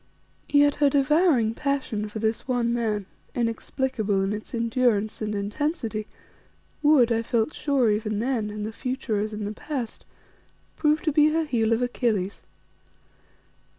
[0.49, 3.05] Yet her devouring passion for this one man,
[3.35, 6.07] inexplicable in its endurance and intensity,
[6.81, 10.03] would, I felt sure even then, in the future as in the past,
[10.75, 12.43] prove to be her heel of Achilles.